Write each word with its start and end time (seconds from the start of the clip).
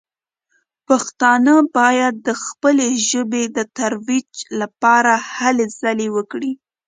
پښتانه 0.87 1.53
باید 1.77 2.13
د 2.27 2.29
خپلې 2.45 2.89
ژبې 3.09 3.43
د 3.57 3.59
ترویج 3.77 4.31
لپاره 4.61 5.13
هلې 5.35 5.65
ځلې 5.79 6.07
وکړي. 6.15 6.51